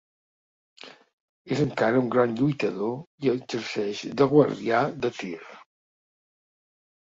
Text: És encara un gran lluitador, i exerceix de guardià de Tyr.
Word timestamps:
És 1.55 1.61
encara 1.65 2.01
un 2.05 2.07
gran 2.15 2.33
lluitador, 2.39 2.97
i 3.27 3.31
exerceix 3.35 4.03
de 4.23 4.29
guardià 4.35 4.83
de 5.07 5.15
Tyr. 5.21 5.45